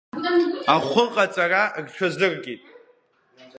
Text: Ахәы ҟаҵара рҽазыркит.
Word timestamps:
Ахәы 0.75 1.03
ҟаҵара 1.13 1.63
рҽазыркит. 1.85 2.63